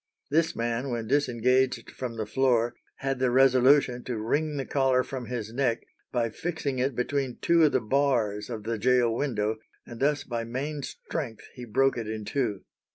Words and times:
This 0.31 0.55
man, 0.55 0.89
when 0.89 1.05
disengaged 1.07 1.91
from 1.91 2.17
the 2.17 2.25
floor, 2.25 2.73
had 2.95 3.19
the 3.19 3.29
resolution 3.29 4.03
to 4.05 4.17
wring 4.17 4.57
the 4.57 4.65
collar 4.65 5.03
from 5.03 5.27
his 5.27 5.53
neck 5.53 5.85
by 6.11 6.31
fixing 6.31 6.79
it 6.79 6.95
between 6.95 7.37
two 7.39 7.63
of 7.65 7.71
the 7.71 7.81
bars 7.81 8.49
of 8.49 8.63
the 8.63 8.79
gaol 8.79 9.15
window, 9.15 9.59
and 9.85 9.99
thus 9.99 10.23
by 10.23 10.43
main 10.43 10.81
strength 10.81 11.47
he 11.53 11.65
broke 11.65 11.99
it 11.99 12.07
in 12.07 12.25
two. 12.25 12.63